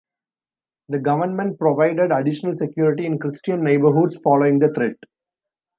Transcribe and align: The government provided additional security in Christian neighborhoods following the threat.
The 0.89 0.97
government 0.97 1.59
provided 1.59 2.11
additional 2.11 2.55
security 2.55 3.05
in 3.05 3.19
Christian 3.19 3.63
neighborhoods 3.63 4.17
following 4.17 4.57
the 4.57 4.73
threat. 4.73 4.95